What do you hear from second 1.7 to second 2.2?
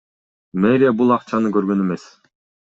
эмес.